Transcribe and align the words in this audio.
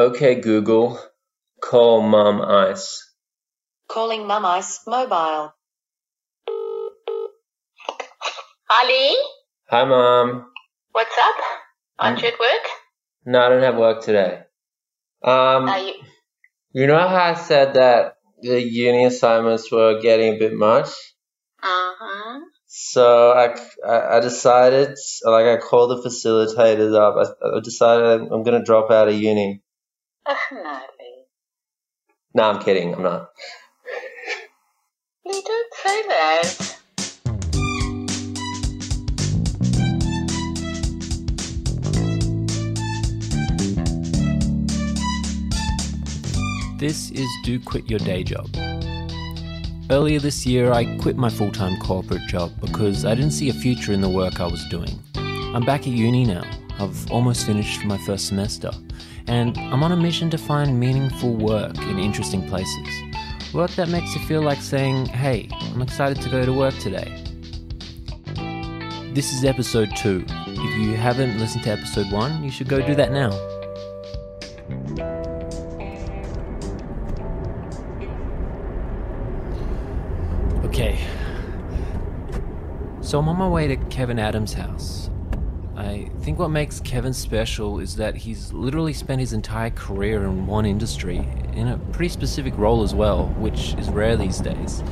Okay, 0.00 0.36
Google, 0.40 0.98
call 1.60 2.00
Mom 2.00 2.40
Ice. 2.40 3.12
Calling 3.86 4.26
Mom 4.26 4.46
Ice 4.46 4.80
mobile. 4.86 5.52
Ali? 8.70 8.88
Lee. 8.88 9.24
Hi, 9.68 9.84
Mom. 9.84 10.46
What's 10.92 11.18
up? 11.18 11.34
Aren't 11.98 12.20
Mm. 12.20 12.22
you 12.22 12.28
at 12.28 12.40
work? 12.40 12.64
No, 13.26 13.40
I 13.42 13.48
don't 13.50 13.62
have 13.62 13.76
work 13.76 14.02
today. 14.02 14.44
Um, 15.22 15.68
Are 15.68 15.78
you? 15.78 15.92
you 16.72 16.86
know 16.86 16.96
how 17.06 17.32
I 17.32 17.34
said 17.34 17.74
that 17.74 18.14
the 18.40 18.58
uni 18.58 19.04
assignments 19.04 19.70
were 19.70 20.00
getting 20.00 20.36
a 20.36 20.38
bit 20.38 20.54
much? 20.54 20.88
Uh-huh. 21.62 22.40
So 22.68 23.32
I, 23.32 23.54
I, 23.86 24.16
I 24.16 24.20
decided, 24.20 24.96
like 25.24 25.44
I 25.44 25.58
called 25.58 25.90
the 25.90 26.08
facilitators 26.08 26.94
up. 26.96 27.16
I, 27.22 27.58
I 27.58 27.60
decided 27.60 28.28
I'm 28.32 28.42
gonna 28.44 28.64
drop 28.64 28.90
out 28.90 29.08
of 29.08 29.14
uni. 29.14 29.60
No, 32.32 32.44
I'm 32.44 32.62
kidding. 32.62 32.94
I'm 32.94 33.02
not. 33.02 33.30
Lee, 35.26 35.42
don't 35.44 35.74
say 35.74 36.02
that. 36.06 36.76
This 46.78 47.10
is 47.10 47.28
Do 47.44 47.58
Quit 47.60 47.90
Your 47.90 47.98
Day 47.98 48.22
Job. 48.22 48.48
Earlier 49.90 50.20
this 50.20 50.46
year, 50.46 50.72
I 50.72 50.96
quit 50.98 51.16
my 51.16 51.28
full 51.28 51.50
time 51.50 51.76
corporate 51.80 52.26
job 52.28 52.52
because 52.60 53.04
I 53.04 53.16
didn't 53.16 53.32
see 53.32 53.50
a 53.50 53.52
future 53.52 53.92
in 53.92 54.00
the 54.00 54.08
work 54.08 54.40
I 54.40 54.46
was 54.46 54.64
doing. 54.68 54.98
I'm 55.16 55.64
back 55.64 55.80
at 55.80 55.88
uni 55.88 56.24
now. 56.24 56.44
I've 56.78 57.10
almost 57.10 57.44
finished 57.44 57.84
my 57.84 57.98
first 57.98 58.28
semester, 58.28 58.70
and 59.26 59.56
I'm 59.58 59.82
on 59.82 59.92
a 59.92 59.96
mission 59.96 60.30
to 60.30 60.38
find 60.38 60.78
meaningful 60.78 61.34
work 61.34 61.76
in 61.78 61.98
interesting 61.98 62.48
places. 62.48 62.88
Work 63.52 63.72
that 63.72 63.88
makes 63.88 64.14
you 64.14 64.20
feel 64.26 64.42
like 64.42 64.60
saying, 64.60 65.06
hey, 65.06 65.48
I'm 65.50 65.82
excited 65.82 66.22
to 66.22 66.28
go 66.28 66.44
to 66.44 66.52
work 66.52 66.74
today. 66.78 67.24
This 69.12 69.32
is 69.32 69.44
episode 69.44 69.90
2. 69.96 70.24
If 70.28 70.78
you 70.78 70.94
haven't 70.94 71.38
listened 71.38 71.64
to 71.64 71.70
episode 71.70 72.12
1, 72.12 72.44
you 72.44 72.50
should 72.50 72.68
go 72.68 72.80
do 72.86 72.94
that 72.94 73.10
now. 73.10 73.32
Okay. 80.64 81.04
So 83.00 83.18
I'm 83.18 83.28
on 83.28 83.36
my 83.36 83.48
way 83.48 83.66
to 83.66 83.76
Kevin 83.76 84.20
Adams' 84.20 84.52
house. 84.52 85.09
I 85.80 86.10
think 86.20 86.38
what 86.38 86.50
makes 86.50 86.78
Kevin 86.80 87.14
special 87.14 87.80
is 87.80 87.96
that 87.96 88.14
he's 88.14 88.52
literally 88.52 88.92
spent 88.92 89.18
his 89.18 89.32
entire 89.32 89.70
career 89.70 90.24
in 90.24 90.46
one 90.46 90.66
industry, 90.66 91.26
in 91.54 91.68
a 91.68 91.78
pretty 91.92 92.10
specific 92.10 92.56
role 92.58 92.82
as 92.82 92.94
well, 92.94 93.28
which 93.38 93.72
is 93.74 93.88
rare 93.88 94.14
these 94.14 94.40
days. 94.40 94.82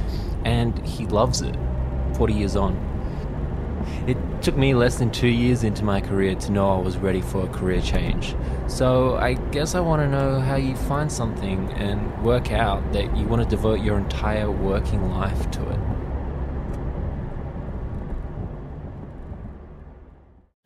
And 0.47 0.79
he 0.87 1.05
loves 1.05 1.43
it, 1.43 1.55
40 2.15 2.33
years 2.33 2.57
on. 2.57 2.75
It 4.07 4.17
took 4.41 4.57
me 4.57 4.73
less 4.73 4.97
than 4.97 5.11
two 5.11 5.29
years 5.29 5.63
into 5.63 5.85
my 5.85 6.01
career 6.01 6.35
to 6.37 6.53
know 6.53 6.79
I 6.79 6.81
was 6.81 6.97
ready 6.97 7.21
for 7.21 7.45
a 7.45 7.49
career 7.49 7.83
change. 7.83 8.35
So 8.67 9.17
I 9.17 9.35
guess 9.35 9.75
I 9.75 9.81
want 9.81 10.01
to 10.01 10.09
know 10.09 10.41
how 10.41 10.57
you 10.57 10.75
find 10.75 11.13
something 11.13 11.71
and 11.73 12.25
work 12.25 12.51
out 12.51 12.95
that 12.95 13.15
you 13.15 13.27
want 13.27 13.43
to 13.43 13.49
devote 13.49 13.81
your 13.81 13.99
entire 13.99 14.51
working 14.51 15.11
life 15.11 15.51
to 15.51 15.69
it. 15.69 15.79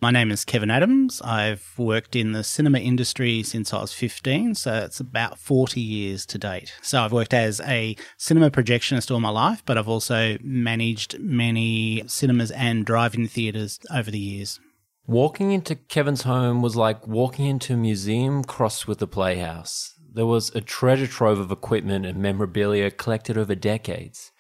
My 0.03 0.11
name 0.11 0.33
is 0.33 0.45
Kevin 0.45 0.69
Adams. 0.69 1.23
I've 1.23 1.75
worked 1.79 2.17
in 2.17 2.33
the 2.33 2.43
cinema 2.43 2.81
industry 2.81 3.45
since 3.45 3.73
I 3.73 3.81
was 3.81 3.93
15, 3.93 4.57
so 4.57 4.75
it's 4.79 4.99
about 4.99 5.39
40 5.39 5.81
years 5.81 6.27
to 6.27 6.39
date. 6.39 6.75
So 6.83 7.01
I've 7.01 7.13
worked 7.13 7.33
as 7.33 7.61
a 7.61 7.95
cinema 8.17 8.51
projectionist 8.51 9.13
all 9.13 9.21
my 9.21 9.29
life, 9.29 9.63
but 9.65 9.79
I've 9.79 9.87
also 9.87 10.39
managed 10.43 11.21
many 11.21 12.03
cinemas 12.09 12.51
and 12.51 12.85
drive-in 12.85 13.29
theatres 13.29 13.79
over 13.95 14.11
the 14.11 14.19
years. 14.19 14.59
Walking 15.07 15.53
into 15.53 15.77
Kevin's 15.77 16.23
home 16.23 16.63
was 16.63 16.75
like 16.75 17.07
walking 17.07 17.47
into 17.47 17.75
a 17.75 17.77
museum 17.77 18.43
crossed 18.43 18.89
with 18.89 19.01
a 19.03 19.07
playhouse. 19.07 19.95
There 20.13 20.27
was 20.27 20.53
a 20.53 20.61
treasure 20.61 21.07
trove 21.07 21.39
of 21.39 21.53
equipment 21.53 22.07
and 22.07 22.19
memorabilia 22.19 22.91
collected 22.91 23.39
over 23.39 23.55
decades. 23.55 24.33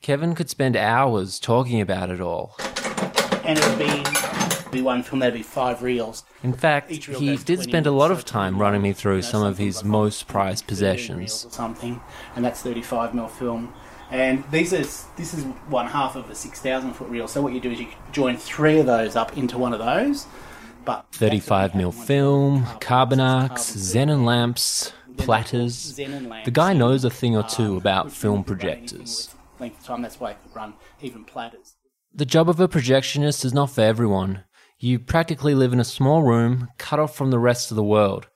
Kevin 0.00 0.34
could 0.34 0.48
spend 0.48 0.76
hours 0.76 1.38
talking 1.38 1.82
about 1.82 2.08
it 2.08 2.22
all. 2.22 2.56
And 3.44 3.58
it 3.58 3.68
would 3.68 3.78
be, 3.78 4.39
be 4.70 4.82
one 4.82 5.02
film, 5.02 5.20
that'd 5.20 5.34
be 5.34 5.42
five 5.42 5.82
reels. 5.82 6.24
In 6.42 6.52
fact, 6.52 6.90
reel 7.08 7.18
he 7.18 7.36
did 7.36 7.62
spend 7.62 7.86
a 7.86 7.90
lot 7.90 8.10
of 8.10 8.24
time 8.24 8.58
running 8.58 8.82
me 8.82 8.92
through 8.92 9.16
you 9.16 9.22
know, 9.22 9.28
some 9.28 9.42
of 9.42 9.58
his 9.58 9.76
like 9.78 9.86
most 9.86 10.28
prized 10.28 10.66
possessions. 10.66 11.46
or 11.46 11.50
something, 11.50 12.00
and 12.36 12.44
that's 12.44 12.62
35 12.62 13.14
mil 13.14 13.28
film. 13.28 13.72
And 14.10 14.42
these 14.50 14.72
are 14.72 14.78
this 15.16 15.34
is 15.34 15.44
one 15.68 15.86
half 15.86 16.16
of 16.16 16.28
a 16.28 16.34
6,000 16.34 16.92
foot 16.94 17.08
reel. 17.08 17.28
So 17.28 17.42
what 17.42 17.52
you 17.52 17.60
do 17.60 17.70
is 17.70 17.80
you 17.80 17.88
join 18.12 18.36
three 18.36 18.80
of 18.80 18.86
those 18.86 19.14
up 19.14 19.36
into 19.36 19.56
one 19.56 19.72
of 19.72 19.78
those. 19.78 20.26
But 20.84 21.06
35 21.12 21.74
mil 21.74 21.92
film, 21.92 22.66
carbon 22.80 23.20
arcs, 23.20 23.70
xenon 23.76 24.24
lamps, 24.24 24.92
platters. 25.16 25.94
The 25.96 26.50
guy 26.52 26.72
knows 26.72 27.04
a 27.04 27.10
thing 27.10 27.36
or 27.36 27.44
uh, 27.44 27.48
two 27.48 27.76
about 27.76 28.12
film 28.12 28.44
projectors. 28.44 29.34
Length 29.58 29.80
of 29.80 29.86
time, 29.86 30.02
that's 30.02 30.18
why 30.18 30.32
it 30.32 30.38
could 30.42 30.56
run 30.56 30.74
even 31.02 31.24
platters. 31.24 31.76
The 32.12 32.24
job 32.24 32.48
of 32.48 32.58
a 32.58 32.66
projectionist 32.66 33.44
is 33.44 33.54
not 33.54 33.70
for 33.70 33.82
everyone. 33.82 34.44
You 34.82 34.98
practically 34.98 35.54
live 35.54 35.74
in 35.74 35.78
a 35.78 35.84
small 35.84 36.22
room, 36.22 36.68
cut 36.78 36.98
off 36.98 37.14
from 37.14 37.30
the 37.30 37.38
rest 37.38 37.70
of 37.70 37.76
the 37.76 37.84
world. 37.84 38.28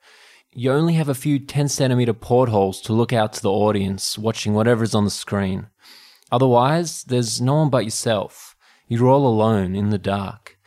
You 0.53 0.73
only 0.73 0.93
have 0.93 1.09
a 1.09 1.15
few 1.15 1.39
10 1.39 1.69
centimeter 1.69 2.13
portholes 2.13 2.83
to 2.83 2.93
look 2.93 3.15
out 3.15 3.33
to 3.33 3.41
the 3.41 3.51
audience, 3.51 4.19
watching 4.19 4.53
whatever 4.53 4.85
is 4.85 4.95
on 4.95 5.07
the 5.07 5.11
screen. 5.11 5.69
Otherwise, 6.31 7.03
there's 7.05 7.41
no 7.41 7.55
one 7.55 7.71
but 7.71 7.87
yourself. 7.87 8.55
You're 8.87 9.09
all 9.09 9.27
alone 9.27 9.75
in 9.75 9.89
the 9.89 9.97
dark. 9.97 10.59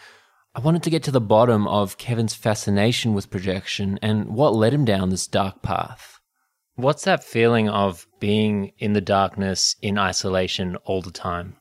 I 0.56 0.62
wanted 0.62 0.82
to 0.82 0.90
get 0.90 1.04
to 1.04 1.12
the 1.12 1.22
bottom 1.22 1.68
of 1.68 2.00
Kevin's 2.00 2.34
fascination 2.34 3.14
with 3.14 3.30
projection 3.30 4.00
and 4.02 4.30
what 4.30 4.56
led 4.56 4.74
him 4.74 4.84
down 4.84 5.10
this 5.12 5.28
dark 5.28 5.62
path. 5.62 6.20
What's 6.74 7.04
that 7.04 7.24
feeling 7.24 7.70
of 7.70 8.08
being 8.20 8.72
in 8.80 8.94
the 8.94 9.02
darkness, 9.02 9.76
in 9.84 10.00
isolation 10.00 10.76
all 10.86 11.04
the 11.04 11.12
time? 11.12 11.58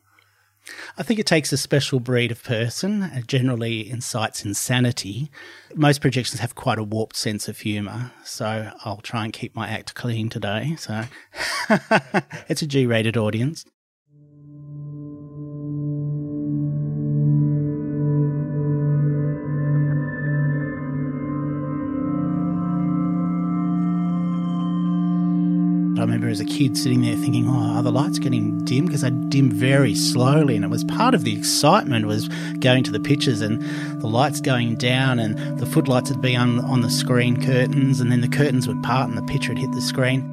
I 0.99 1.03
think 1.03 1.21
it 1.21 1.27
takes 1.27 1.53
a 1.53 1.57
special 1.57 2.01
breed 2.01 2.33
of 2.33 2.43
person. 2.43 3.03
It 3.03 3.27
generally 3.27 3.89
incites 3.89 4.45
insanity. 4.45 5.31
Most 5.75 6.01
projections 6.01 6.41
have 6.41 6.55
quite 6.55 6.79
a 6.79 6.83
warped 6.83 7.17
sense 7.17 7.49
of 7.49 7.59
humour, 7.59 8.13
so 8.25 8.71
I'll 8.85 8.99
try 8.99 9.25
and 9.25 9.33
keep 9.33 9.55
my 9.55 9.69
act 9.69 9.95
clean 9.95 10.29
today. 10.29 10.77
So 10.79 11.05
it's 12.49 12.63
a 12.63 12.67
G 12.67 12.87
rated 12.87 13.17
audience. 13.17 13.65
As 26.37 26.41
a 26.41 26.45
kid 26.45 26.77
sitting 26.77 27.01
there 27.01 27.17
thinking, 27.17 27.49
"Oh, 27.49 27.77
are 27.77 27.83
the 27.83 27.91
lights 27.91 28.19
getting 28.19 28.63
dim?" 28.65 28.85
Because 28.85 29.01
they 29.01 29.11
dim 29.11 29.51
very 29.51 29.95
slowly, 29.95 30.55
and 30.55 30.67
it 30.67 30.69
was 30.69 30.85
part 30.85 31.15
of 31.15 31.25
the 31.25 31.33
excitement 31.33 32.07
was 32.07 32.29
going 32.61 32.85
to 32.85 32.91
the 32.91 33.01
pictures 33.01 33.41
and 33.41 33.63
the 34.03 34.07
lights 34.07 34.43
going 34.43 34.77
down, 34.77 35.19
and 35.19 35.59
the 35.59 35.65
footlights 35.65 36.11
would 36.11 36.21
be 36.21 36.37
on 36.37 36.61
on 36.61 36.83
the 36.83 36.91
screen 36.91 37.43
curtains, 37.43 38.01
and 38.01 38.13
then 38.13 38.21
the 38.21 38.29
curtains 38.29 38.69
would 38.69 38.83
part, 38.83 39.09
and 39.09 39.17
the 39.17 39.23
picture 39.23 39.53
would 39.53 39.59
hit 39.59 39.73
the 39.73 39.81
screen. 39.81 40.31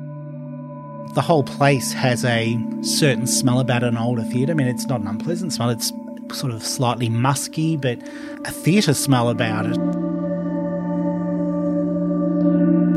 The 1.13 1.21
whole 1.21 1.43
place 1.43 1.93
has 1.93 2.25
a 2.25 2.59
certain 2.81 3.25
smell 3.25 3.61
about 3.61 3.83
an 3.83 3.97
older 3.97 4.23
theatre. 4.23 4.51
I 4.51 4.55
mean, 4.55 4.67
it's 4.67 4.87
not 4.87 4.99
an 4.99 5.07
unpleasant 5.07 5.53
smell; 5.53 5.69
it's 5.69 5.93
sort 6.33 6.51
of 6.51 6.65
slightly 6.65 7.07
musky, 7.07 7.77
but 7.77 7.97
a 8.43 8.51
theatre 8.51 8.93
smell 8.93 9.29
about 9.29 9.67
it. 9.67 9.77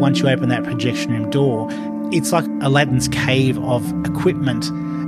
Once 0.01 0.19
you 0.19 0.29
open 0.29 0.49
that 0.49 0.65
projection 0.65 1.13
room 1.13 1.31
door, 1.31 1.71
it's 2.13 2.33
like 2.33 2.45
Aladdin's 2.63 3.09
cave 3.09 3.59
of 3.59 3.85
equipment 4.07 4.67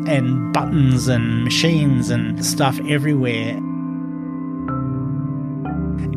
and 0.08 0.52
buttons 0.52 1.08
and 1.08 1.44
machines 1.44 2.10
and 2.10 2.44
stuff 2.44 2.80
everywhere. 2.88 3.58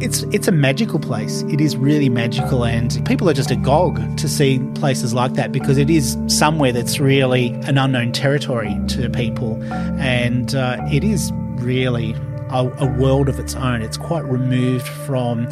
It's 0.01 0.23
it's 0.31 0.47
a 0.47 0.51
magical 0.51 0.99
place. 0.99 1.43
It 1.43 1.61
is 1.61 1.77
really 1.77 2.09
magical, 2.09 2.65
and 2.65 3.05
people 3.05 3.29
are 3.29 3.33
just 3.33 3.51
agog 3.51 4.17
to 4.17 4.27
see 4.27 4.59
places 4.73 5.13
like 5.13 5.33
that 5.33 5.51
because 5.51 5.77
it 5.77 5.91
is 5.91 6.17
somewhere 6.27 6.71
that's 6.71 6.99
really 6.99 7.49
an 7.65 7.77
unknown 7.77 8.11
territory 8.11 8.75
to 8.89 9.09
people, 9.11 9.61
and 9.99 10.55
uh, 10.55 10.77
it 10.91 11.03
is 11.03 11.31
really 11.57 12.15
a, 12.49 12.67
a 12.79 12.87
world 12.97 13.29
of 13.29 13.39
its 13.39 13.53
own. 13.53 13.83
It's 13.83 13.97
quite 13.97 14.25
removed 14.25 14.87
from 14.87 15.47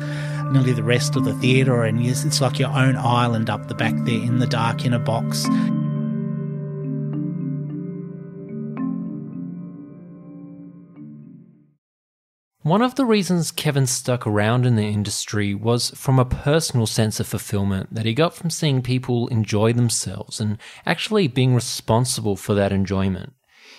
nearly 0.51 0.73
the 0.73 0.83
rest 0.83 1.15
of 1.15 1.25
the 1.25 1.33
theatre, 1.35 1.83
and 1.83 2.05
it's 2.05 2.41
like 2.41 2.59
your 2.59 2.69
own 2.69 2.95
island 2.95 3.49
up 3.49 3.67
the 3.67 3.75
back 3.75 3.95
there 4.05 4.21
in 4.21 4.39
the 4.39 4.47
dark 4.47 4.85
in 4.85 4.93
a 4.93 4.99
box. 4.99 5.47
One 12.61 12.81
of 12.83 12.93
the 12.95 13.05
reasons 13.05 13.49
Kevin 13.49 13.87
stuck 13.87 14.27
around 14.27 14.65
in 14.65 14.75
the 14.75 14.83
industry 14.83 15.55
was 15.55 15.89
from 15.91 16.19
a 16.19 16.25
personal 16.25 16.85
sense 16.85 17.19
of 17.19 17.25
fulfillment 17.25 17.91
that 17.91 18.05
he 18.05 18.13
got 18.13 18.35
from 18.35 18.51
seeing 18.51 18.83
people 18.83 19.27
enjoy 19.29 19.73
themselves 19.73 20.39
and 20.39 20.59
actually 20.85 21.27
being 21.27 21.55
responsible 21.55 22.35
for 22.35 22.53
that 22.53 22.71
enjoyment. 22.71 23.33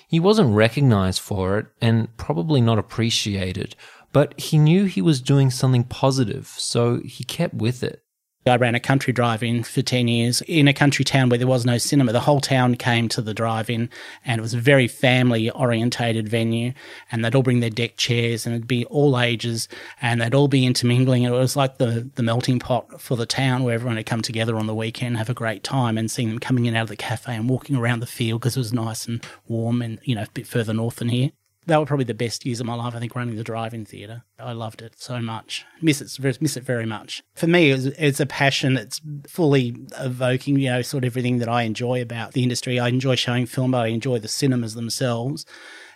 He 0.08 0.19
wasn't 0.19 0.56
recognized 0.56 1.20
for 1.20 1.58
it 1.58 1.67
and 1.81 2.17
probably 2.17 2.61
not 2.61 2.78
appreciated, 2.78 3.76
but 4.12 4.38
he 4.38 4.58
knew 4.58 4.84
he 4.84 5.02
was 5.02 5.20
doing 5.20 5.50
something 5.50 5.84
positive, 5.84 6.48
so 6.56 7.00
he 7.00 7.24
kept 7.24 7.54
with 7.54 7.82
it. 7.82 8.02
I 8.46 8.56
ran 8.56 8.74
a 8.74 8.80
country 8.80 9.12
drive 9.12 9.42
in 9.42 9.62
for 9.62 9.82
10 9.82 10.08
years 10.08 10.40
in 10.42 10.66
a 10.66 10.72
country 10.72 11.04
town 11.04 11.28
where 11.28 11.38
there 11.38 11.46
was 11.46 11.66
no 11.66 11.76
cinema. 11.76 12.12
The 12.12 12.20
whole 12.20 12.40
town 12.40 12.74
came 12.76 13.06
to 13.10 13.20
the 13.20 13.34
drive 13.34 13.68
in 13.68 13.90
and 14.24 14.38
it 14.38 14.42
was 14.42 14.54
a 14.54 14.58
very 14.58 14.88
family 14.88 15.50
orientated 15.50 16.26
venue. 16.26 16.72
And 17.12 17.22
they'd 17.22 17.34
all 17.34 17.42
bring 17.42 17.60
their 17.60 17.68
deck 17.68 17.98
chairs 17.98 18.46
and 18.46 18.54
it'd 18.54 18.66
be 18.66 18.86
all 18.86 19.20
ages 19.20 19.68
and 20.00 20.20
they'd 20.22 20.34
all 20.34 20.48
be 20.48 20.64
intermingling. 20.64 21.24
It 21.24 21.30
was 21.30 21.54
like 21.54 21.76
the, 21.76 22.10
the 22.14 22.22
melting 22.22 22.60
pot 22.60 23.00
for 23.00 23.14
the 23.14 23.26
town 23.26 23.62
where 23.62 23.74
everyone 23.74 23.96
would 23.96 24.06
come 24.06 24.22
together 24.22 24.56
on 24.56 24.66
the 24.66 24.74
weekend, 24.74 25.18
have 25.18 25.28
a 25.28 25.34
great 25.34 25.62
time 25.62 25.98
and 25.98 26.10
seeing 26.10 26.30
them 26.30 26.38
coming 26.38 26.64
in 26.64 26.74
out 26.74 26.84
of 26.84 26.88
the 26.88 26.96
cafe 26.96 27.36
and 27.36 27.48
walking 27.48 27.76
around 27.76 28.00
the 28.00 28.06
field 28.06 28.40
because 28.40 28.56
it 28.56 28.60
was 28.60 28.72
nice 28.72 29.06
and 29.06 29.22
warm 29.48 29.82
and, 29.82 29.98
you 30.02 30.14
know, 30.14 30.22
a 30.22 30.28
bit 30.32 30.46
further 30.46 30.72
north 30.72 30.96
than 30.96 31.10
here 31.10 31.30
they 31.70 31.76
were 31.76 31.87
probably 31.87 32.05
the 32.05 32.14
best 32.14 32.44
years 32.44 32.61
of 32.61 32.67
my 32.67 32.75
life. 32.75 32.94
I 32.94 32.99
think 33.00 33.14
running 33.14 33.37
the 33.37 33.44
drive-in 33.44 33.84
theatre, 33.84 34.25
I 34.38 34.52
loved 34.52 34.82
it 34.82 34.94
so 34.96 35.20
much. 35.20 35.64
Miss 35.81 36.00
it, 36.00 36.40
miss 36.40 36.56
it 36.56 36.64
very 36.64 36.87
much. 36.87 37.22
For 37.34 37.46
me, 37.46 37.70
it's, 37.70 38.20
a 38.20 38.26
passion 38.26 38.76
It's 38.76 39.00
fully 39.26 39.76
evoking, 39.99 40.58
you 40.58 40.70
know, 40.70 40.82
sort 40.82 41.05
of 41.05 41.08
everything 41.08 41.38
that 41.38 41.49
I 41.49 41.62
enjoy 41.62 42.02
about 42.02 42.32
the 42.32 42.43
industry. 42.43 42.78
I 42.78 42.88
enjoy 42.88 43.14
showing 43.14 43.46
film, 43.46 43.70
but 43.70 43.82
I 43.82 43.88
enjoy 43.88 44.19
the 44.19 44.28
cinemas 44.28 44.75
themselves 44.75 45.46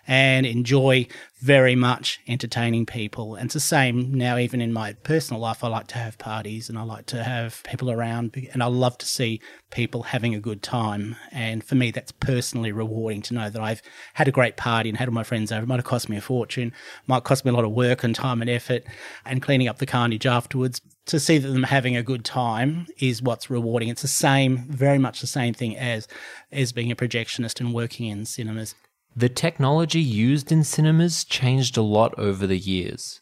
and 0.07 0.45
enjoy 0.45 1.07
very 1.39 1.75
much 1.75 2.19
entertaining 2.27 2.85
people. 2.85 3.35
And 3.35 3.45
it's 3.45 3.53
the 3.53 3.59
same 3.59 4.13
now, 4.13 4.37
even 4.37 4.61
in 4.61 4.73
my 4.73 4.93
personal 4.93 5.41
life. 5.41 5.63
I 5.63 5.67
like 5.67 5.87
to 5.87 5.97
have 5.97 6.17
parties 6.17 6.69
and 6.69 6.77
I 6.77 6.83
like 6.83 7.05
to 7.07 7.23
have 7.23 7.61
people 7.63 7.91
around, 7.91 8.35
and 8.53 8.63
I 8.63 8.67
love 8.67 8.97
to 8.99 9.05
see 9.05 9.41
people 9.71 10.03
having 10.03 10.33
a 10.33 10.39
good 10.39 10.61
time. 10.61 11.15
And 11.31 11.63
for 11.63 11.75
me, 11.75 11.91
that's 11.91 12.11
personally 12.11 12.71
rewarding 12.71 13.21
to 13.23 13.33
know 13.33 13.49
that 13.49 13.61
I've 13.61 13.81
had 14.13 14.27
a 14.27 14.31
great 14.31 14.57
party 14.57 14.89
and 14.89 14.97
had 14.97 15.07
all 15.07 15.13
my 15.13 15.23
friends 15.23 15.51
over. 15.51 15.63
It 15.63 15.67
might 15.67 15.75
have 15.75 15.85
cost 15.85 16.09
me 16.09 16.17
a 16.17 16.21
fortune, 16.21 16.71
might 17.07 17.23
cost 17.23 17.45
me 17.45 17.51
a 17.51 17.53
lot 17.53 17.65
of 17.65 17.71
work 17.71 18.03
and 18.03 18.15
time 18.15 18.41
and 18.41 18.49
effort, 18.49 18.83
and 19.25 19.41
cleaning 19.41 19.67
up 19.67 19.79
the 19.79 19.85
carnage 19.85 20.25
afterwards. 20.25 20.81
To 21.07 21.19
see 21.19 21.37
them 21.37 21.61
having 21.61 21.95
a 21.95 22.01
good 22.01 22.25
time 22.25 22.87
is 22.97 23.21
what's 23.21 23.47
rewarding. 23.51 23.89
It's 23.89 24.01
the 24.01 24.07
same, 24.07 24.65
very 24.69 24.97
much 24.97 25.21
the 25.21 25.27
same 25.27 25.53
thing 25.53 25.77
as 25.77 26.07
as 26.51 26.71
being 26.71 26.91
a 26.91 26.95
projectionist 26.95 27.59
and 27.59 27.75
working 27.75 28.07
in 28.07 28.25
cinemas. 28.25 28.73
The 29.17 29.29
technology 29.29 30.01
used 30.01 30.51
in 30.51 30.65
cinemas 30.65 31.23
changed 31.23 31.77
a 31.77 31.81
lot 31.81 32.13
over 32.19 32.45
the 32.45 32.57
years. 32.57 33.21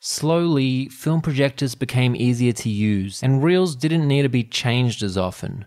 Slowly, 0.00 0.88
film 0.88 1.20
projectors 1.20 1.74
became 1.74 2.16
easier 2.16 2.52
to 2.52 2.70
use, 2.70 3.22
and 3.22 3.44
reels 3.44 3.76
didn't 3.76 4.08
need 4.08 4.22
to 4.22 4.30
be 4.30 4.44
changed 4.44 5.02
as 5.02 5.18
often. 5.18 5.66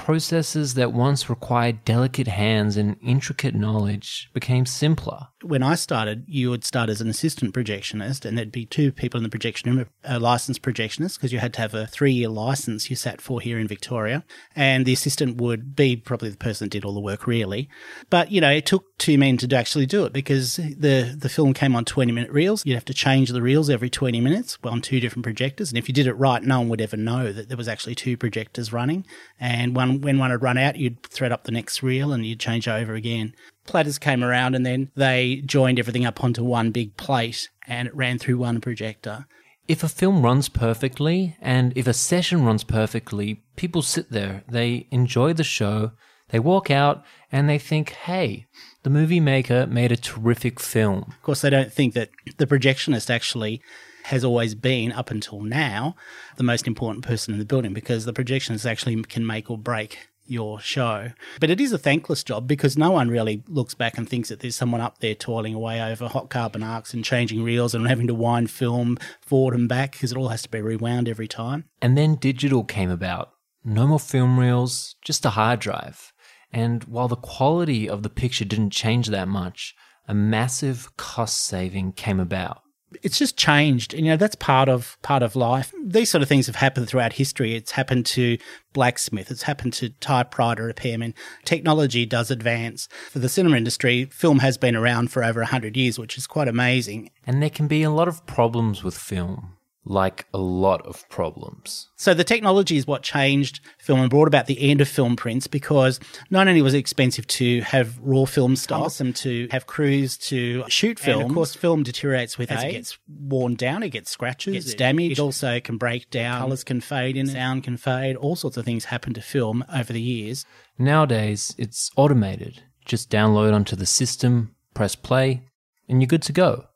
Processes 0.00 0.74
that 0.74 0.94
once 0.94 1.28
required 1.28 1.84
delicate 1.84 2.26
hands 2.26 2.78
and 2.78 2.96
intricate 3.02 3.54
knowledge 3.54 4.30
became 4.32 4.64
simpler. 4.64 5.28
When 5.42 5.62
I 5.62 5.74
started, 5.74 6.24
you 6.26 6.48
would 6.48 6.64
start 6.64 6.88
as 6.88 7.02
an 7.02 7.08
assistant 7.08 7.54
projectionist, 7.54 8.24
and 8.24 8.36
there'd 8.36 8.50
be 8.50 8.64
two 8.64 8.92
people 8.92 9.18
in 9.18 9.24
the 9.24 9.28
projection 9.28 9.76
room, 9.76 9.86
a 10.02 10.18
licensed 10.18 10.62
projectionist, 10.62 11.16
because 11.16 11.34
you 11.34 11.38
had 11.38 11.52
to 11.54 11.60
have 11.60 11.74
a 11.74 11.86
three 11.86 12.12
year 12.12 12.30
license 12.30 12.88
you 12.88 12.96
sat 12.96 13.20
for 13.20 13.42
here 13.42 13.58
in 13.58 13.68
Victoria. 13.68 14.24
And 14.56 14.86
the 14.86 14.94
assistant 14.94 15.36
would 15.36 15.76
be 15.76 15.96
probably 15.96 16.30
the 16.30 16.36
person 16.38 16.64
that 16.64 16.70
did 16.70 16.84
all 16.84 16.94
the 16.94 17.00
work, 17.00 17.26
really. 17.26 17.68
But, 18.08 18.32
you 18.32 18.40
know, 18.40 18.50
it 18.50 18.64
took 18.64 18.96
two 18.98 19.18
men 19.18 19.36
to 19.36 19.56
actually 19.56 19.86
do 19.86 20.06
it 20.06 20.14
because 20.14 20.56
the, 20.56 21.14
the 21.16 21.28
film 21.28 21.52
came 21.52 21.76
on 21.76 21.84
20 21.84 22.10
minute 22.10 22.30
reels. 22.30 22.64
You'd 22.64 22.74
have 22.74 22.84
to 22.86 22.94
change 22.94 23.30
the 23.30 23.42
reels 23.42 23.68
every 23.68 23.90
20 23.90 24.20
minutes 24.20 24.58
on 24.64 24.80
two 24.80 24.98
different 24.98 25.24
projectors. 25.24 25.70
And 25.70 25.78
if 25.78 25.88
you 25.88 25.94
did 25.94 26.06
it 26.06 26.14
right, 26.14 26.42
no 26.42 26.60
one 26.60 26.70
would 26.70 26.80
ever 26.80 26.96
know 26.96 27.32
that 27.32 27.48
there 27.48 27.56
was 27.58 27.68
actually 27.68 27.94
two 27.94 28.16
projectors 28.16 28.72
running. 28.72 29.06
And 29.38 29.76
one 29.90 30.00
when 30.00 30.18
one 30.18 30.30
had 30.30 30.42
run 30.42 30.58
out, 30.58 30.76
you'd 30.76 31.02
thread 31.02 31.32
up 31.32 31.44
the 31.44 31.52
next 31.52 31.82
reel 31.82 32.12
and 32.12 32.24
you'd 32.24 32.40
change 32.40 32.68
over 32.68 32.94
again. 32.94 33.34
Platters 33.66 33.98
came 33.98 34.24
around 34.24 34.54
and 34.54 34.64
then 34.64 34.90
they 34.96 35.42
joined 35.46 35.78
everything 35.78 36.06
up 36.06 36.22
onto 36.22 36.44
one 36.44 36.70
big 36.70 36.96
plate 36.96 37.48
and 37.66 37.88
it 37.88 37.94
ran 37.94 38.18
through 38.18 38.38
one 38.38 38.60
projector. 38.60 39.26
If 39.68 39.84
a 39.84 39.88
film 39.88 40.22
runs 40.22 40.48
perfectly 40.48 41.36
and 41.40 41.72
if 41.76 41.86
a 41.86 41.92
session 41.92 42.44
runs 42.44 42.64
perfectly, 42.64 43.44
people 43.56 43.82
sit 43.82 44.10
there, 44.10 44.42
they 44.48 44.88
enjoy 44.90 45.32
the 45.32 45.44
show, 45.44 45.92
they 46.30 46.40
walk 46.40 46.70
out 46.70 47.04
and 47.30 47.48
they 47.48 47.58
think, 47.58 47.90
hey, 47.90 48.46
the 48.82 48.90
movie 48.90 49.20
maker 49.20 49.66
made 49.66 49.92
a 49.92 49.96
terrific 49.96 50.58
film. 50.58 51.04
Of 51.08 51.22
course, 51.22 51.42
they 51.42 51.50
don't 51.50 51.72
think 51.72 51.94
that 51.94 52.10
the 52.38 52.46
projectionist 52.46 53.10
actually 53.10 53.62
has 54.04 54.24
always 54.24 54.54
been, 54.54 54.92
up 54.92 55.10
until 55.10 55.40
now, 55.40 55.96
the 56.36 56.42
most 56.42 56.66
important 56.66 57.04
person 57.04 57.32
in 57.32 57.38
the 57.38 57.46
building 57.46 57.72
because 57.72 58.04
the 58.04 58.12
projections 58.12 58.66
actually 58.66 59.02
can 59.04 59.26
make 59.26 59.50
or 59.50 59.58
break 59.58 60.10
your 60.30 60.60
show. 60.60 61.10
But 61.40 61.50
it 61.50 61.60
is 61.60 61.72
a 61.72 61.78
thankless 61.78 62.22
job 62.22 62.46
because 62.46 62.78
no 62.78 62.92
one 62.92 63.08
really 63.08 63.42
looks 63.48 63.74
back 63.74 63.98
and 63.98 64.08
thinks 64.08 64.28
that 64.28 64.40
there's 64.40 64.54
someone 64.54 64.80
up 64.80 64.98
there 64.98 65.14
toiling 65.14 65.54
away 65.54 65.82
over 65.82 66.06
hot 66.06 66.30
carbon 66.30 66.62
arcs 66.62 66.94
and 66.94 67.04
changing 67.04 67.42
reels 67.42 67.74
and 67.74 67.88
having 67.88 68.06
to 68.06 68.14
wind 68.14 68.50
film 68.50 68.96
forward 69.20 69.54
and 69.54 69.68
back 69.68 69.92
because 69.92 70.12
it 70.12 70.18
all 70.18 70.28
has 70.28 70.42
to 70.42 70.48
be 70.48 70.60
rewound 70.60 71.08
every 71.08 71.28
time. 71.28 71.64
And 71.82 71.98
then 71.98 72.14
digital 72.14 72.64
came 72.64 72.90
about. 72.90 73.32
No 73.64 73.86
more 73.86 73.98
film 73.98 74.38
reels, 74.38 74.94
just 75.02 75.26
a 75.26 75.30
hard 75.30 75.60
drive. 75.60 76.12
And 76.52 76.84
while 76.84 77.08
the 77.08 77.16
quality 77.16 77.88
of 77.88 78.02
the 78.02 78.08
picture 78.08 78.44
didn't 78.44 78.70
change 78.70 79.08
that 79.08 79.28
much, 79.28 79.74
a 80.08 80.14
massive 80.14 80.96
cost 80.96 81.38
saving 81.38 81.92
came 81.92 82.18
about 82.18 82.62
it's 83.02 83.18
just 83.18 83.36
changed. 83.36 83.94
And 83.94 84.04
you 84.04 84.12
know 84.12 84.16
that's 84.16 84.34
part 84.34 84.68
of 84.68 84.96
part 85.02 85.22
of 85.22 85.36
life. 85.36 85.72
These 85.84 86.10
sort 86.10 86.22
of 86.22 86.28
things 86.28 86.46
have 86.46 86.56
happened 86.56 86.88
throughout 86.88 87.14
history. 87.14 87.54
It's 87.54 87.72
happened 87.72 88.06
to 88.06 88.38
blacksmith. 88.72 89.30
It's 89.30 89.44
happened 89.44 89.72
to 89.74 89.90
typewriter 89.90 90.72
repairmen 90.72 91.14
technology 91.44 92.06
does 92.06 92.30
advance. 92.30 92.88
For 93.10 93.18
the 93.18 93.28
cinema 93.28 93.56
industry 93.56 94.06
film 94.06 94.40
has 94.40 94.58
been 94.58 94.76
around 94.76 95.10
for 95.10 95.24
over 95.24 95.40
100 95.40 95.76
years 95.76 95.98
which 95.98 96.16
is 96.18 96.26
quite 96.26 96.48
amazing. 96.48 97.10
And 97.26 97.42
there 97.42 97.50
can 97.50 97.68
be 97.68 97.82
a 97.82 97.90
lot 97.90 98.08
of 98.08 98.26
problems 98.26 98.82
with 98.82 98.96
film 98.96 99.56
like 99.84 100.26
a 100.34 100.38
lot 100.38 100.84
of 100.86 101.08
problems. 101.08 101.88
So 101.96 102.12
the 102.12 102.24
technology 102.24 102.76
is 102.76 102.86
what 102.86 103.02
changed 103.02 103.60
film 103.78 104.00
and 104.00 104.10
brought 104.10 104.28
about 104.28 104.46
the 104.46 104.70
end 104.70 104.80
of 104.80 104.88
film 104.88 105.16
prints 105.16 105.46
because 105.46 105.98
not 106.28 106.48
only 106.48 106.62
was 106.62 106.74
it 106.74 106.78
expensive 106.78 107.26
to 107.28 107.62
have 107.62 107.98
raw 108.00 108.24
film 108.24 108.56
stock, 108.56 108.78
cumbersome 108.78 109.12
to 109.14 109.48
have 109.50 109.66
crews 109.66 110.16
to 110.18 110.64
shoot 110.68 110.98
film. 110.98 111.22
And 111.22 111.30
of 111.30 111.34
course, 111.34 111.54
film 111.54 111.82
deteriorates 111.82 112.36
with 112.36 112.50
as 112.52 112.62
it 112.62 112.66
eh? 112.66 112.70
gets 112.72 112.98
worn 113.08 113.54
down, 113.54 113.82
it 113.82 113.90
gets 113.90 114.10
scratches, 114.10 114.54
it 114.54 114.58
gets 114.58 114.74
damaged. 114.74 115.18
It 115.18 115.22
also 115.22 115.60
can 115.60 115.78
break 115.78 116.10
down, 116.10 116.40
colors 116.40 116.64
can 116.64 116.80
fade 116.80 117.16
in, 117.16 117.26
sound 117.26 117.64
can 117.64 117.76
fade. 117.76 118.16
All 118.16 118.36
sorts 118.36 118.56
of 118.56 118.64
things 118.64 118.86
happen 118.86 119.14
to 119.14 119.22
film 119.22 119.64
over 119.72 119.92
the 119.92 120.00
years. 120.00 120.44
Nowadays, 120.78 121.54
it's 121.58 121.90
automated. 121.96 122.62
Just 122.84 123.10
download 123.10 123.54
onto 123.54 123.76
the 123.76 123.86
system, 123.86 124.54
press 124.74 124.94
play, 124.94 125.42
and 125.88 126.00
you're 126.00 126.06
good 126.06 126.22
to 126.22 126.32
go. 126.32 126.66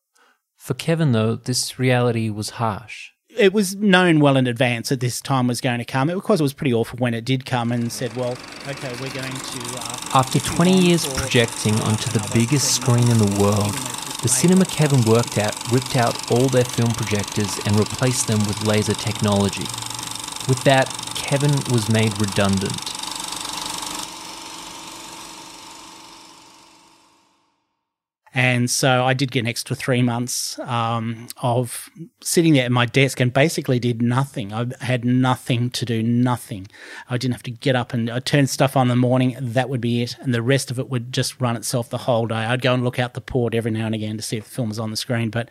For 0.64 0.72
Kevin, 0.72 1.12
though, 1.12 1.36
this 1.36 1.78
reality 1.78 2.30
was 2.30 2.56
harsh. 2.56 3.10
It 3.28 3.52
was 3.52 3.76
known 3.76 4.18
well 4.18 4.38
in 4.38 4.46
advance 4.46 4.88
that 4.88 5.00
this 5.00 5.20
time 5.20 5.46
was 5.46 5.60
going 5.60 5.76
to 5.76 5.84
come. 5.84 6.08
It, 6.08 6.14
because 6.14 6.40
it 6.40 6.42
was 6.42 6.54
pretty 6.54 6.72
awful 6.72 6.98
when 6.98 7.12
it 7.12 7.26
did 7.26 7.44
come 7.44 7.70
and 7.70 7.92
said, 7.92 8.16
well, 8.16 8.38
okay, 8.66 8.90
we're 8.92 9.12
going 9.12 9.30
to. 9.30 9.60
Uh, 9.76 9.96
After 10.14 10.40
20 10.40 10.72
years 10.72 11.04
projecting 11.04 11.74
onto 11.82 12.08
the 12.12 12.26
biggest 12.32 12.74
screen 12.74 13.10
in 13.10 13.18
the 13.18 13.36
world, 13.38 13.74
the 14.22 14.28
cinema 14.30 14.64
Kevin 14.64 15.02
worked 15.04 15.36
at 15.36 15.54
ripped 15.70 15.96
out 15.96 16.32
all 16.32 16.48
their 16.48 16.64
film 16.64 16.92
projectors 16.92 17.60
and 17.66 17.78
replaced 17.78 18.26
them 18.26 18.38
with 18.46 18.64
laser 18.64 18.94
technology. 18.94 19.68
With 20.48 20.64
that, 20.64 20.88
Kevin 21.14 21.52
was 21.74 21.90
made 21.90 22.18
redundant. 22.18 23.03
And 28.34 28.68
so 28.68 29.04
I 29.04 29.14
did 29.14 29.30
get 29.30 29.40
an 29.40 29.46
extra 29.46 29.76
three 29.76 30.02
months 30.02 30.58
um, 30.58 31.28
of 31.40 31.88
sitting 32.20 32.54
there 32.54 32.64
at 32.64 32.72
my 32.72 32.84
desk 32.84 33.20
and 33.20 33.32
basically 33.32 33.78
did 33.78 34.02
nothing. 34.02 34.52
I 34.52 34.66
had 34.80 35.04
nothing 35.04 35.70
to 35.70 35.84
do, 35.84 36.02
nothing. 36.02 36.66
I 37.08 37.16
didn't 37.16 37.34
have 37.34 37.44
to 37.44 37.52
get 37.52 37.76
up 37.76 37.94
and 37.94 38.10
I 38.10 38.18
turned 38.18 38.50
stuff 38.50 38.76
on 38.76 38.86
in 38.86 38.88
the 38.88 38.96
morning. 38.96 39.36
That 39.40 39.68
would 39.68 39.80
be 39.80 40.02
it. 40.02 40.16
And 40.18 40.34
the 40.34 40.42
rest 40.42 40.72
of 40.72 40.80
it 40.80 40.90
would 40.90 41.12
just 41.12 41.40
run 41.40 41.56
itself 41.56 41.88
the 41.88 41.98
whole 41.98 42.26
day. 42.26 42.34
I'd 42.34 42.60
go 42.60 42.74
and 42.74 42.82
look 42.82 42.98
out 42.98 43.14
the 43.14 43.20
port 43.20 43.54
every 43.54 43.70
now 43.70 43.86
and 43.86 43.94
again 43.94 44.16
to 44.16 44.22
see 44.22 44.38
if 44.38 44.44
the 44.44 44.50
film 44.50 44.70
was 44.70 44.80
on 44.80 44.90
the 44.90 44.96
screen, 44.96 45.30
but 45.30 45.48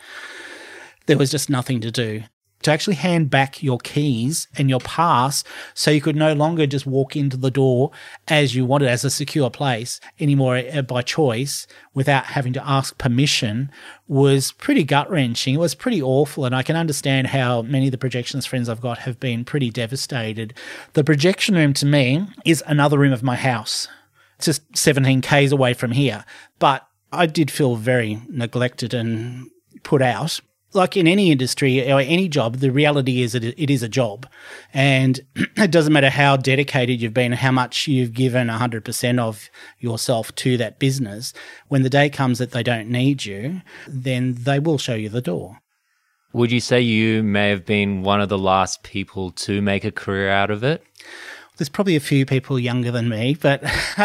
there 1.06 1.18
was 1.18 1.32
just 1.32 1.50
nothing 1.50 1.80
to 1.82 1.92
do 1.92 2.24
to 2.64 2.72
actually 2.72 2.96
hand 2.96 3.30
back 3.30 3.62
your 3.62 3.78
keys 3.80 4.48
and 4.58 4.70
your 4.70 4.80
pass 4.80 5.44
so 5.74 5.92
you 5.92 6.02
could 6.02 6.16
no 6.16 6.34
longer 6.34 6.66
just 6.66 6.86
walk 6.86 7.16
into 7.16 7.38
the 7.38 7.52
door 7.52 7.92
as 8.28 8.56
you 8.56 8.66
wanted 8.66 8.88
as 8.88 9.04
a 9.04 9.10
secure 9.10 9.50
place 9.50 10.00
anymore 10.20 10.62
uh, 10.74 10.82
by 10.82 11.02
choice 11.02 11.68
without 11.94 12.26
having 12.26 12.54
to 12.54 12.68
ask 12.68 12.98
permission 12.98 13.72
was 14.08 14.52
pretty 14.54 14.84
gut 14.84 15.10
wrenching. 15.10 15.56
It 15.56 15.60
was 15.60 15.76
pretty 15.76 16.02
awful. 16.02 16.46
And 16.46 16.56
I 16.56 16.64
can 16.64 16.76
understand 16.76 17.28
how 17.28 17.62
many 17.62 17.88
of 17.88 17.92
the 17.92 17.98
projections 17.98 18.46
friends 18.46 18.70
I've 18.70 18.82
got 18.82 19.00
have 19.00 19.20
been 19.20 19.46
pretty 19.46 19.70
devastated. 19.70 20.54
The 20.94 21.04
projection 21.04 21.56
room 21.56 21.74
to 21.74 21.86
me 21.86 22.28
is 22.46 22.64
another 22.68 22.98
room 22.98 23.14
of 23.14 23.24
my 23.24 23.36
house. 23.36 23.88
It's 24.38 24.46
just 24.46 24.78
17 24.78 25.22
Ks 25.22 25.52
away 25.52 25.74
from 25.74 25.92
here. 25.92 26.26
But 26.60 26.88
I 27.12 27.28
did 27.28 27.52
feel 27.52 27.76
very 27.76 28.22
neglected 28.28 28.94
and 28.94 29.50
put 29.84 30.02
out 30.02 30.40
like 30.74 30.98
in 30.98 31.08
any 31.08 31.32
industry 31.32 31.92
or 31.92 32.00
any 32.00 32.28
job, 32.28 32.58
the 32.58 32.72
reality 32.72 33.22
is 33.22 33.34
that 33.34 33.44
it 33.44 33.70
is 33.70 33.84
a 33.84 33.90
job. 33.90 34.28
And 34.74 35.20
it 35.36 35.72
doesn't 35.72 35.94
matter 35.94 36.10
how 36.10 36.38
dedicated 36.38 37.02
you've 37.02 37.14
been, 37.14 37.34
how 37.34 37.52
much 37.52 37.88
you've 37.88 38.14
given 38.14 38.48
100% 38.48 39.20
of 39.20 39.50
yourself 39.80 40.34
to 40.36 40.58
that 40.58 40.80
business. 40.80 41.34
When 41.68 41.84
the 41.84 41.90
day 41.90 42.10
comes 42.10 42.40
that 42.40 42.52
they 42.52 42.64
don't 42.64 42.90
need 42.90 43.26
you, 43.26 43.62
then 43.88 44.34
they 44.34 44.60
will 44.60 44.78
show 44.78 44.96
you 44.96 45.10
the 45.10 45.22
door. 45.22 45.60
Would 46.34 46.52
you 46.52 46.60
say 46.60 46.82
you 46.82 47.22
may 47.22 47.50
have 47.50 47.64
been 47.64 48.02
one 48.02 48.20
of 48.20 48.30
the 48.30 48.40
last 48.40 48.82
people 48.82 49.32
to 49.32 49.62
make 49.62 49.84
a 49.86 49.92
career 49.92 50.32
out 50.32 50.50
of 50.50 50.64
it? 50.64 50.84
There's 51.58 51.70
probably 51.70 51.96
a 51.96 52.00
few 52.00 52.26
people 52.26 52.60
younger 52.60 52.90
than 52.90 53.10
me, 53.10 53.38
but 53.40 53.62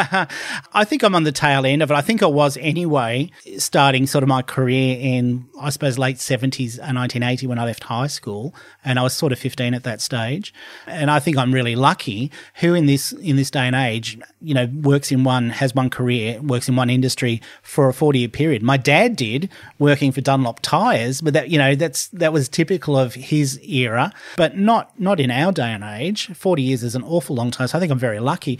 I 0.73 0.85
think 0.85 1.03
I'm 1.03 1.15
on 1.15 1.25
the 1.25 1.33
tail 1.33 1.65
end 1.65 1.83
of 1.83 1.91
it. 1.91 1.95
I 1.95 2.03
think 2.03 2.23
I 2.23 2.27
was 2.27 2.59
anyway, 2.59 3.31
starting 3.57 4.07
sort 4.07 4.23
of 4.23 4.29
my 4.29 4.43
career 4.43 4.99
in, 5.01 5.49
I 5.59 5.71
suppose, 5.71 5.99
late 5.99 6.17
70s 6.17 6.75
and 6.75 6.99
uh, 6.99 7.01
1980 7.01 7.47
when 7.47 7.59
I 7.59 7.65
left 7.65 7.85
high 7.85 8.07
school, 8.07 8.55
and 8.85 8.99
I 8.99 9.03
was 9.03 9.15
sort 9.15 9.33
of 9.33 9.39
15 9.39 9.73
at 9.73 9.83
that 9.85 10.03
stage. 10.03 10.53
And 10.87 11.11
I 11.11 11.21
think 11.21 11.39
I'm 11.39 11.53
really 11.53 11.75
lucky 11.75 12.31
who 12.57 12.75
in 12.75 12.85
this 12.85 13.13
in 13.13 13.37
this 13.37 13.51
day 13.51 13.67
and 13.67 13.75
age, 13.77 14.19
you 14.43 14.53
know, 14.53 14.67
works 14.67 15.11
in 15.11 15.25
one, 15.25 15.49
has 15.49 15.75
one 15.75 15.89
career, 15.89 16.43
works 16.43 16.69
in 16.69 16.77
one 16.77 16.91
industry 16.91 17.41
for 17.63 17.89
a 17.89 17.95
40 17.95 18.19
year 18.19 18.29
period. 18.29 18.63
My 18.63 18.77
dad 18.77 19.17
did 19.17 19.49
working 19.79 20.13
for 20.13 20.21
Dunlop 20.21 20.61
Tires, 20.61 21.23
but 21.23 21.33
that 21.33 21.49
you 21.49 21.57
know 21.57 21.75
that's 21.75 22.09
that 22.09 22.33
was 22.33 22.49
typical 22.49 22.99
of 22.99 23.15
his 23.15 23.59
era, 23.63 24.13
but 24.37 24.59
not 24.59 24.99
not 25.01 25.19
in 25.19 25.31
our 25.31 25.51
day 25.51 25.71
and 25.73 25.83
age. 25.83 26.29
40 26.35 26.63
years 26.63 26.83
is 26.83 26.95
an 26.95 27.03
awful 27.05 27.38
long 27.39 27.51
time. 27.51 27.69
So 27.69 27.79
I 27.79 27.81
think 27.81 27.93
I'm 27.93 27.99
very 27.99 28.21
lucky. 28.21 28.59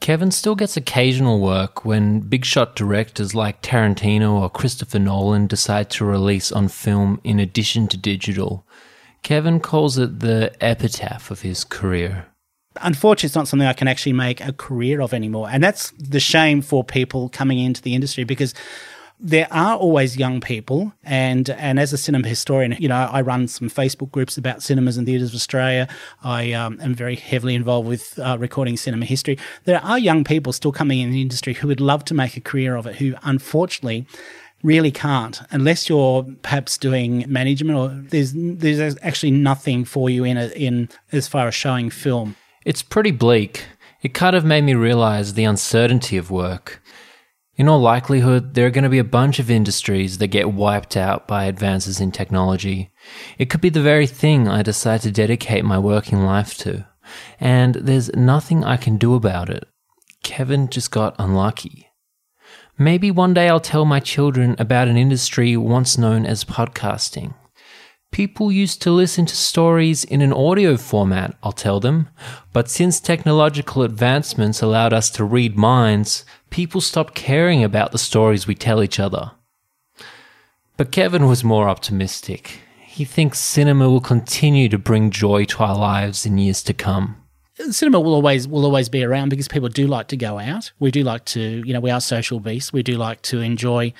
Kevin 0.00 0.30
still 0.30 0.54
gets 0.54 0.76
occasional 0.76 1.40
work 1.40 1.84
when 1.84 2.20
big 2.20 2.44
shot 2.44 2.76
directors 2.76 3.34
like 3.34 3.62
Tarantino 3.62 4.32
or 4.32 4.50
Christopher 4.50 4.98
Nolan 4.98 5.46
decide 5.46 5.88
to 5.90 6.04
release 6.04 6.52
on 6.52 6.68
film 6.68 7.20
in 7.24 7.38
addition 7.38 7.88
to 7.88 7.96
digital. 7.96 8.66
Kevin 9.22 9.60
calls 9.60 9.96
it 9.96 10.20
the 10.20 10.52
epitaph 10.60 11.30
of 11.30 11.40
his 11.40 11.64
career. 11.64 12.26
Unfortunately, 12.82 13.28
it's 13.28 13.34
not 13.34 13.48
something 13.48 13.66
I 13.66 13.72
can 13.72 13.88
actually 13.88 14.12
make 14.12 14.44
a 14.44 14.52
career 14.52 15.00
of 15.00 15.14
anymore. 15.14 15.48
And 15.50 15.62
that's 15.62 15.90
the 15.92 16.20
shame 16.20 16.60
for 16.60 16.84
people 16.84 17.28
coming 17.30 17.58
into 17.58 17.80
the 17.80 17.94
industry 17.94 18.24
because 18.24 18.52
there 19.24 19.48
are 19.50 19.74
always 19.76 20.18
young 20.18 20.38
people 20.38 20.92
and 21.02 21.48
and 21.48 21.80
as 21.80 21.94
a 21.94 21.96
cinema 21.96 22.28
historian 22.28 22.76
you 22.78 22.86
know 22.86 23.08
i 23.10 23.22
run 23.22 23.48
some 23.48 23.70
facebook 23.70 24.10
groups 24.10 24.36
about 24.36 24.62
cinemas 24.62 24.98
and 24.98 25.06
theatres 25.06 25.30
of 25.30 25.34
australia. 25.34 25.88
I 26.22 26.52
um, 26.52 26.78
am 26.80 26.94
very 26.94 27.16
heavily 27.16 27.54
involved 27.54 27.88
with 27.88 28.18
uh, 28.18 28.36
recording 28.38 28.76
cinema 28.76 29.06
history. 29.06 29.38
There 29.64 29.82
are 29.82 29.98
young 29.98 30.24
people 30.24 30.52
still 30.52 30.72
coming 30.72 31.00
in 31.00 31.10
the 31.10 31.22
industry 31.22 31.54
who 31.54 31.68
would 31.68 31.80
love 31.80 32.04
to 32.06 32.14
make 32.14 32.36
a 32.36 32.40
career 32.40 32.76
of 32.76 32.86
it 32.86 32.96
who 32.96 33.14
unfortunately 33.22 34.06
really 34.62 34.90
can't 34.90 35.40
unless 35.50 35.88
you're 35.88 36.24
perhaps 36.42 36.76
doing 36.76 37.24
management 37.28 37.78
or 37.78 37.88
there's 37.88 38.32
there's 38.34 38.96
actually 39.02 39.30
nothing 39.30 39.84
for 39.84 40.10
you 40.10 40.24
in 40.24 40.36
a, 40.36 40.48
in 40.48 40.88
as 41.12 41.28
far 41.28 41.48
as 41.48 41.54
showing 41.54 41.88
film. 41.90 42.36
It's 42.64 42.82
pretty 42.82 43.10
bleak. 43.10 43.66
It 44.02 44.12
kind 44.12 44.36
of 44.36 44.44
made 44.44 44.64
me 44.64 44.74
realize 44.74 45.32
the 45.32 45.44
uncertainty 45.44 46.18
of 46.18 46.30
work 46.30 46.82
in 47.56 47.68
all 47.68 47.80
likelihood, 47.80 48.54
there 48.54 48.66
are 48.66 48.70
going 48.70 48.84
to 48.84 48.90
be 48.90 48.98
a 48.98 49.04
bunch 49.04 49.38
of 49.38 49.50
industries 49.50 50.18
that 50.18 50.28
get 50.28 50.52
wiped 50.52 50.96
out 50.96 51.28
by 51.28 51.44
advances 51.44 52.00
in 52.00 52.10
technology. 52.10 52.90
It 53.38 53.48
could 53.48 53.60
be 53.60 53.68
the 53.68 53.82
very 53.82 54.06
thing 54.06 54.48
I 54.48 54.62
decide 54.62 55.02
to 55.02 55.12
dedicate 55.12 55.64
my 55.64 55.78
working 55.78 56.24
life 56.24 56.56
to. 56.58 56.86
And 57.38 57.76
there's 57.76 58.14
nothing 58.14 58.64
I 58.64 58.76
can 58.76 58.96
do 58.96 59.14
about 59.14 59.50
it. 59.50 59.68
Kevin 60.22 60.68
just 60.68 60.90
got 60.90 61.14
unlucky. 61.18 61.88
Maybe 62.76 63.12
one 63.12 63.34
day 63.34 63.48
I'll 63.48 63.60
tell 63.60 63.84
my 63.84 64.00
children 64.00 64.56
about 64.58 64.88
an 64.88 64.96
industry 64.96 65.56
once 65.56 65.96
known 65.96 66.26
as 66.26 66.44
podcasting. 66.44 67.34
People 68.10 68.52
used 68.52 68.80
to 68.82 68.92
listen 68.92 69.26
to 69.26 69.36
stories 69.36 70.04
in 70.04 70.22
an 70.22 70.32
audio 70.32 70.76
format, 70.76 71.36
I'll 71.42 71.50
tell 71.50 71.80
them. 71.80 72.08
But 72.52 72.70
since 72.70 73.00
technological 73.00 73.82
advancements 73.82 74.62
allowed 74.62 74.92
us 74.92 75.10
to 75.10 75.24
read 75.24 75.56
minds, 75.56 76.24
people 76.54 76.80
stop 76.80 77.16
caring 77.16 77.64
about 77.64 77.90
the 77.90 77.98
stories 77.98 78.46
we 78.46 78.54
tell 78.54 78.80
each 78.80 79.00
other. 79.00 79.32
But 80.76 80.92
Kevin 80.92 81.26
was 81.26 81.42
more 81.42 81.68
optimistic. 81.68 82.60
He 82.86 83.04
thinks 83.04 83.40
cinema 83.40 83.90
will 83.90 84.00
continue 84.00 84.68
to 84.68 84.78
bring 84.78 85.10
joy 85.10 85.46
to 85.46 85.64
our 85.64 85.76
lives 85.76 86.24
in 86.24 86.38
years 86.38 86.62
to 86.62 86.72
come 86.72 87.16
cinema 87.70 88.00
will 88.00 88.14
always 88.14 88.48
will 88.48 88.64
always 88.64 88.88
be 88.88 89.04
around 89.04 89.28
because 89.28 89.46
people 89.46 89.68
do 89.68 89.86
like 89.86 90.08
to 90.08 90.16
go 90.16 90.40
out. 90.40 90.72
We 90.80 90.90
do 90.90 91.04
like 91.04 91.24
to, 91.26 91.40
you 91.40 91.72
know, 91.72 91.78
we 91.78 91.92
are 91.92 92.00
social 92.00 92.40
beasts. 92.40 92.72
We 92.72 92.82
do 92.82 92.96
like 92.96 93.22
to 93.22 93.40
enjoy 93.40 93.92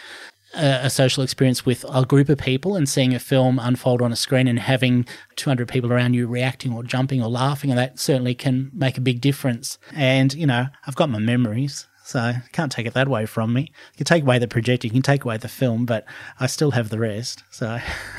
a, 0.54 0.80
a, 0.82 0.90
social 0.90 1.22
experience 1.22 1.64
with 1.64 1.84
a 1.88 2.04
group 2.04 2.28
of 2.28 2.38
people 2.38 2.74
and 2.74 2.88
seeing 2.88 3.14
a 3.14 3.20
film 3.20 3.60
unfold 3.60 4.02
on 4.02 4.10
a 4.10 4.16
screen 4.16 4.48
and 4.48 4.58
having 4.58 5.06
200 5.36 5.68
people 5.68 5.92
around 5.92 6.14
you 6.14 6.26
reacting 6.26 6.72
or 6.72 6.82
jumping 6.82 7.22
or 7.22 7.28
laughing, 7.28 7.70
and 7.70 7.78
that 7.78 8.00
certainly 8.00 8.34
can 8.34 8.72
make 8.74 8.98
a 8.98 9.00
big 9.00 9.20
difference. 9.20 9.78
And, 9.92 10.34
you 10.34 10.46
know, 10.46 10.66
I've 10.84 10.96
got 10.96 11.08
my 11.10 11.20
memories. 11.20 11.86
So 12.06 12.34
can't 12.52 12.70
take 12.70 12.86
it 12.86 12.92
that 12.92 13.08
way 13.08 13.24
from 13.24 13.54
me. 13.54 13.62
You 13.62 13.96
can 13.96 14.04
take 14.04 14.24
away 14.24 14.38
the 14.38 14.46
projector, 14.46 14.86
you 14.86 14.92
can 14.92 15.00
take 15.00 15.24
away 15.24 15.38
the 15.38 15.48
film, 15.48 15.86
but 15.86 16.04
I 16.38 16.46
still 16.46 16.72
have 16.72 16.90
the 16.90 16.98
rest. 16.98 17.42
So 17.50 17.80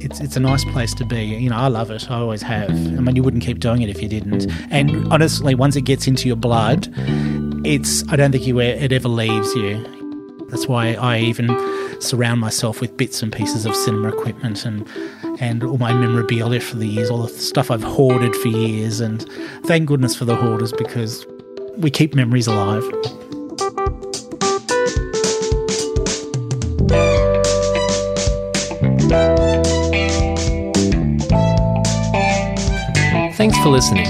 it's 0.00 0.18
it's 0.20 0.36
a 0.36 0.40
nice 0.40 0.64
place 0.64 0.94
to 0.94 1.04
be. 1.04 1.24
You 1.24 1.50
know, 1.50 1.58
I 1.58 1.68
love 1.68 1.90
it. 1.90 2.10
I 2.10 2.16
always 2.16 2.40
have. 2.40 2.70
I 2.70 3.00
mean, 3.00 3.14
you 3.14 3.22
wouldn't 3.22 3.42
keep 3.42 3.60
doing 3.60 3.82
it 3.82 3.90
if 3.90 4.00
you 4.00 4.08
didn't. 4.08 4.46
And 4.70 5.12
honestly, 5.12 5.54
once 5.54 5.76
it 5.76 5.82
gets 5.82 6.06
into 6.06 6.26
your 6.26 6.36
blood, 6.36 6.88
it's 7.66 8.02
I 8.08 8.16
don't 8.16 8.32
think 8.32 8.46
you 8.46 8.58
it 8.60 8.92
ever 8.92 9.08
leaves 9.08 9.54
you. 9.54 9.84
That's 10.48 10.66
why 10.66 10.94
I 10.94 11.18
even 11.18 11.50
surround 12.00 12.40
myself 12.40 12.80
with 12.80 12.96
bits 12.96 13.22
and 13.22 13.30
pieces 13.30 13.66
of 13.66 13.76
cinema 13.76 14.08
equipment 14.08 14.64
and 14.64 14.88
and 15.40 15.62
all 15.62 15.78
my 15.78 15.92
memorabilia 15.92 16.60
for 16.60 16.76
the 16.76 16.86
years, 16.86 17.10
all 17.10 17.22
the 17.22 17.28
stuff 17.28 17.70
I've 17.70 17.82
hoarded 17.82 18.34
for 18.36 18.48
years. 18.48 19.00
And 19.00 19.22
thank 19.64 19.86
goodness 19.86 20.14
for 20.16 20.24
the 20.24 20.36
hoarders 20.36 20.72
because 20.72 21.26
we 21.76 21.90
keep 21.90 22.14
memories 22.14 22.46
alive. 22.46 22.84
Thanks 33.36 33.56
for 33.58 33.68
listening. 33.68 34.06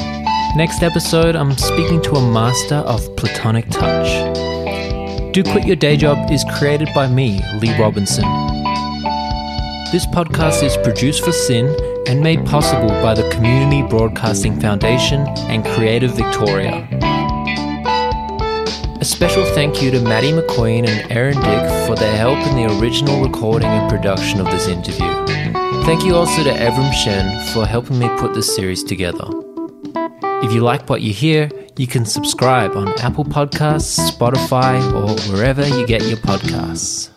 Next 0.56 0.82
episode, 0.82 1.36
I'm 1.36 1.52
speaking 1.52 2.00
to 2.02 2.12
a 2.12 2.32
master 2.32 2.76
of 2.76 3.14
platonic 3.16 3.68
touch. 3.68 4.08
Do 5.34 5.44
Quit 5.44 5.66
Your 5.66 5.76
Day 5.76 5.96
Job 5.98 6.30
is 6.32 6.42
created 6.56 6.88
by 6.94 7.06
me, 7.06 7.40
Lee 7.60 7.78
Robinson. 7.78 8.24
This 9.90 10.04
podcast 10.04 10.62
is 10.62 10.76
produced 10.76 11.24
for 11.24 11.32
SYN 11.32 11.74
and 12.06 12.20
made 12.20 12.44
possible 12.44 12.90
by 13.00 13.14
the 13.14 13.26
Community 13.30 13.80
Broadcasting 13.80 14.60
Foundation 14.60 15.26
and 15.48 15.64
Creative 15.64 16.10
Victoria. 16.10 16.86
A 19.00 19.04
special 19.04 19.46
thank 19.54 19.80
you 19.80 19.90
to 19.90 20.02
Maddie 20.02 20.32
McQueen 20.32 20.86
and 20.86 21.10
Aaron 21.10 21.36
Dick 21.36 21.86
for 21.86 21.94
their 21.96 22.14
help 22.18 22.38
in 22.48 22.56
the 22.56 22.78
original 22.78 23.24
recording 23.24 23.70
and 23.70 23.88
production 23.88 24.40
of 24.40 24.46
this 24.50 24.68
interview. 24.68 25.10
Thank 25.86 26.04
you 26.04 26.16
also 26.16 26.44
to 26.44 26.50
Evrim 26.50 26.92
Shen 26.92 27.54
for 27.54 27.64
helping 27.64 27.98
me 27.98 28.10
put 28.18 28.34
this 28.34 28.54
series 28.54 28.84
together. 28.84 29.24
If 30.44 30.52
you 30.52 30.60
like 30.60 30.90
what 30.90 31.00
you 31.00 31.14
hear, 31.14 31.50
you 31.78 31.86
can 31.86 32.04
subscribe 32.04 32.76
on 32.76 32.88
Apple 33.00 33.24
Podcasts, 33.24 33.98
Spotify, 34.10 34.82
or 34.92 35.16
wherever 35.32 35.66
you 35.66 35.86
get 35.86 36.04
your 36.04 36.18
podcasts. 36.18 37.08